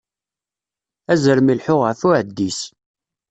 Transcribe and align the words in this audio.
Azrem 1.11 1.47
ileḥḥu 1.53 1.77
ɣef 1.85 2.01
uɛeddis. 2.07 2.59